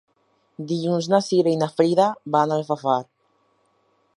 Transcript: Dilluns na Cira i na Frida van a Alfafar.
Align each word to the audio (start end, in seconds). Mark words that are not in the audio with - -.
Dilluns 0.69 1.09
na 1.13 1.19
Cira 1.27 1.53
i 1.57 1.59
na 1.63 1.67
Frida 1.75 2.07
van 2.37 2.55
a 2.55 2.59
Alfafar. 2.63 2.99